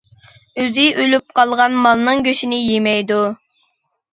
[0.61, 3.21] ئۆزى ئۆلۈپ قالغان مالنىڭ گۆشىنى يېمەيدۇ.